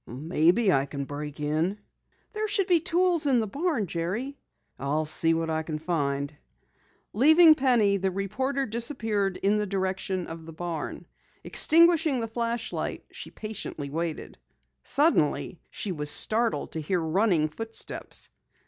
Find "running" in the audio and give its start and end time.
16.99-17.47